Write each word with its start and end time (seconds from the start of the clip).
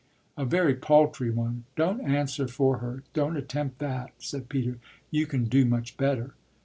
"A 0.35 0.45
very 0.45 0.73
paltry 0.73 1.29
one. 1.29 1.65
Don't 1.75 2.01
answer 2.01 2.47
for 2.47 2.79
her, 2.79 3.03
don't 3.13 3.37
attempt 3.37 3.77
that," 3.77 4.13
said 4.17 4.49
Peter. 4.49 4.79
"You 5.11 5.27
can 5.27 5.43
do 5.43 5.63
much 5.63 5.95
better." 5.95 6.33